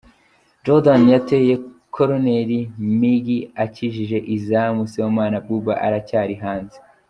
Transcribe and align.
Jordan 0.63 1.01
yateye 1.13 1.53
koroneri, 1.95 2.59
Migi 2.99 3.39
akijije 3.63 4.17
izamu, 4.35 4.81
Sibomana 4.91 5.37
Abuba 5.41 5.73
aracyari 5.87 6.35
hanze. 6.45 6.77